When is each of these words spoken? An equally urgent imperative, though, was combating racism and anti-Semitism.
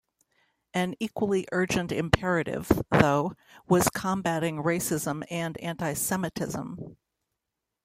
An 0.73 0.95
equally 0.99 1.45
urgent 1.51 1.91
imperative, 1.91 2.71
though, 2.89 3.33
was 3.67 3.87
combating 3.91 4.63
racism 4.63 5.23
and 5.29 5.55
anti-Semitism. 5.59 6.97